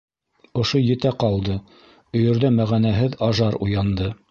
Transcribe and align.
Ошо 0.61 0.79
етә 0.83 1.11
ҡалды: 1.23 1.59
өйөрҙә 2.21 2.53
мәғәнәһеҙ 2.57 3.17
ажар 3.31 3.63
уянды. 3.69 4.13